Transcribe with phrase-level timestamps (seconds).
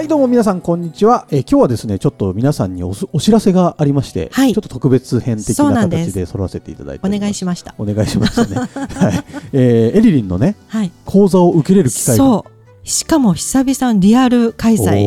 [0.00, 7.74] はいどうも皆さんこんにちは、えー今日はですねちょっと皆さんにお知らせがありまして、はいちょっと特別編的な形で揃わせていただいてお願いしました。
[7.76, 8.56] お願いしましたね
[8.96, 10.90] はい、えーエリリンのねはい。
[11.04, 12.88] 講座を受けれる機会がそう。
[12.88, 15.04] しかも久々のリアル開催。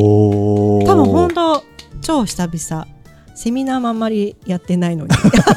[0.86, 1.64] 多分本当
[2.00, 2.86] 超久々。
[3.34, 5.10] セミナーもあんまりやってないのに。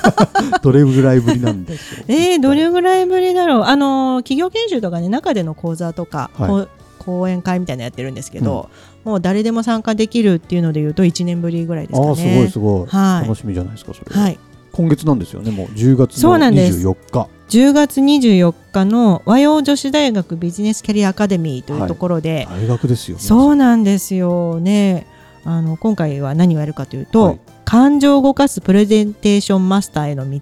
[0.63, 2.05] どれぐらいぶりなんでしょう？
[2.11, 3.61] えー、どれぐらいぶりだろう。
[3.65, 6.76] あのー企業研修とかね中での講座とか、はい
[7.07, 8.69] 講演会みたいなのやってるんですけど、
[9.05, 12.15] もう誰でも参加できるっていうので言うと1年ぶりぐらいですかね。
[12.15, 13.27] すごいすごい、はい。
[13.27, 14.37] 楽しみじゃないですかそれ、はい。
[14.73, 15.67] 今月なんですよねもう。
[15.67, 16.85] 10月のそうなんです。
[16.85, 17.29] 24日。
[17.47, 25.07] 10月24日の和洋女子大学ビジネスキャリアアカデミーというところで、大学ですよそうなんですよね。
[25.45, 27.39] あの今回は何をやるかというと、はい。
[27.63, 30.39] 感情を動かすプレゼンテーションマスターへの道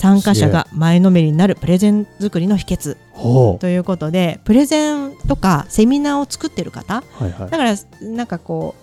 [0.00, 7.50] 参加者が前のめりになるプレゼン作りの秘訣ほということでプレゼンとかセミナーを作ってる方うはいはい。
[7.50, 8.74] だからなんかこ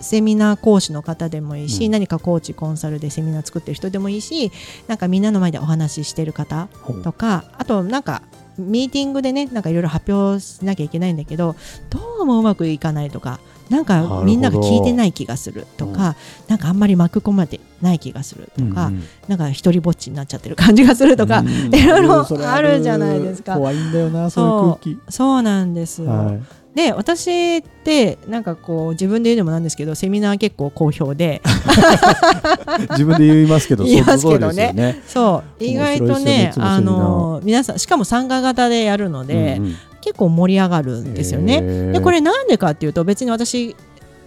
[0.00, 1.90] うセミナー講師の方でもいいし、うん。
[1.90, 4.50] 何かコーチコンサルでセミナー作ってる人でもいいし
[4.88, 6.68] なんかみんなの前でお話ししてる方
[7.04, 8.22] とかあとなんか
[8.56, 11.54] ミーティングでねなんかいろいろ発表しなきゃいけないんだけど
[11.90, 13.40] どうもうまくいかないとか
[13.70, 16.16] なんかみんなが聞いてない気がするとか、
[16.48, 19.04] なんかあんまり巻き込まれてない気がするとか、うんうん。
[19.28, 21.48] なんか一人ぼっちになっちゃってる感じがするとか、うん。
[21.72, 23.54] いろいろあるじゃないですか。
[23.54, 26.40] 怖いんだよなそそうそうなんですはい。
[26.74, 31.40] で私ってなんかこう自分で言うのもなんですけどセミナー結構好評で。
[32.90, 34.72] 自分で言いますけど 言いますけどね。
[34.72, 35.00] ね。
[35.06, 35.64] そう。
[35.64, 41.92] 意外とねねあの皆さんしかも参加型でやるので、うんうん結構盛り上がるんですよね。
[41.92, 43.76] でこれなんでかっていうと別に私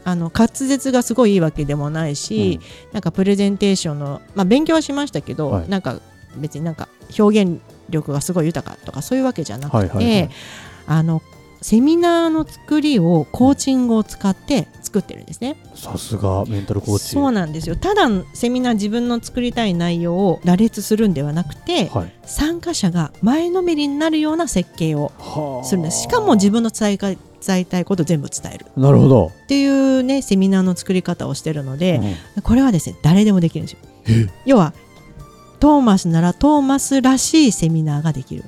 [0.06, 2.60] あの滑舌がすごいいいわけでもないし、
[2.92, 5.70] なんかプレゼンテーションの、まあ、勉強はしましたけど、はい。
[5.70, 6.00] なんか
[6.38, 10.30] 別になんか表現力がすごい豊かとかそういうわけじゃなくて、はいはいはい。
[10.88, 11.22] あの
[11.64, 15.56] セミナーの作りをコーチングを使って作ってるんですね。
[15.74, 17.06] さすがメンタルコーチ。
[17.06, 17.78] そうなんですよ。
[17.78, 22.14] ただセミナー自分の作りたい内容を羅列するんではなくてはい。
[22.26, 26.02] 参加者が前のめりになるような設計をはあするんです。
[26.02, 28.66] しかも自分の伝えか伝えたいことを全部伝える。
[28.76, 29.28] なるほど。
[29.28, 32.02] っていうねセミナーの作り方をしてるので、
[32.36, 32.42] うん。
[32.44, 33.80] これはですね誰でもできるんですよ。
[34.10, 34.28] え？
[34.46, 34.74] 要は
[35.62, 38.44] トーマスならトーマスらしいセミナーができる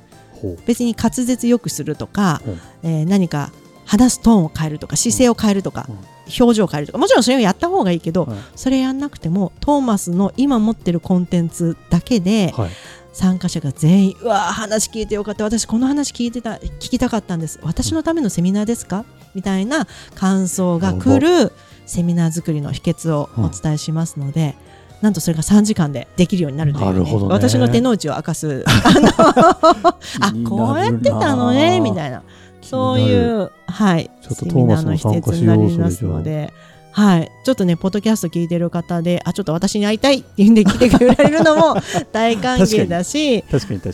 [0.65, 2.49] 別に滑舌よくするとか、う。
[2.49, 3.51] んえー何か
[3.85, 5.95] 話すトーンを変えるとか姿勢を変えるとか、うん。
[6.39, 6.97] 表情を変えるとか。
[6.97, 12.69] もちろんそれをやった方がいいけど、はいそれやんなくてもトーマスの今持ってるコンテンツだけではい。
[13.13, 15.45] 参加者が全員うわー話聞いてよかった。
[15.45, 17.59] 私この話聞いてた聞きたかったんです。
[17.63, 19.05] 私のためのセミナーですか？
[19.33, 21.53] みたいな感想が来る
[21.85, 24.55] セミナー作りの秘訣をお伝えしますので、
[25.01, 27.33] なんとそれが3時間でできるようになるという、ね、なるほどね。
[27.33, 28.63] 私の手の内を明かす。
[28.67, 29.93] あ
[30.47, 32.23] こうやってたのねみたいな。
[32.61, 36.53] そういうはいちょっとセミナーの秘トーマスも参加訣になしようりますので。
[36.95, 41.75] はい、ちょっとね、ポッドキャスト聞いてる方で、あ、ちょっと私に会いたいっていうんで来てくれるのも
[42.13, 43.43] 大歓迎だし、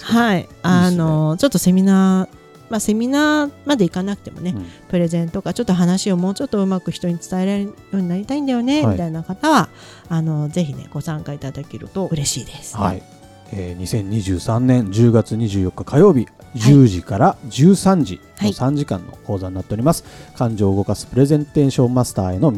[0.03, 2.40] はい、あのちょっとセミナー、
[2.71, 4.65] まあ、セミナーまで行かなくてもね、うん。
[4.87, 8.93] プレゼンとかちょっと話をもうちょっとうまく人に伝えられるようになりたいんだよね、はい。
[8.93, 9.69] みたいな方は
[10.09, 12.77] あのぜひねご参加いただけると嬉しいです。
[12.77, 13.03] はい、
[13.51, 18.51] えー、2023年10月24日火曜日10時から13時のはい。
[18.51, 20.03] 3時間の講座になっております、
[20.35, 22.57] 感情を動かすプレゼンテーションマスターへの道、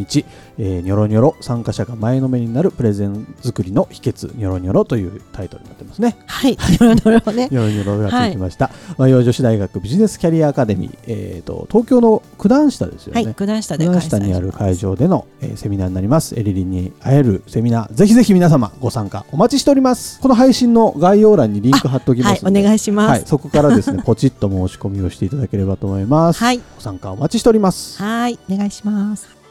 [0.57, 1.35] えー、ニョロニョロ。
[1.41, 4.35] 参加者が前のめりになるプレゼン作りの秘訣。
[4.38, 6.17] ニョロニョロというタイトルになってますね。
[6.27, 7.47] はい、いろいろね。
[7.51, 16.38] ニョロニョロがついてきました、和洋女子大学ビジネスキャリアアカデミー、えー、と東京の九段下ですよね、はい、九段下で九段下にある会場での、えーセミナーになります。
[16.38, 20.19] エリリンに会えるセミナー、ぜひぜひ皆様ご参加お待ちしております。
[20.19, 23.09] この配信の概要欄にリンク貼っておきまはい、お願いします。
[23.09, 23.23] はい。
[23.25, 26.39] そこからですね、ポチッと申し込みをしていただければと思います。
[26.39, 28.01] はい、ご参加お待ちしております。
[28.01, 29.43] はい、お願いします。